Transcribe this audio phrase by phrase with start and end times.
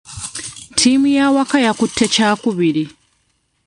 [0.73, 2.83] Ttiimu y'awaka yakutte kyakubiri.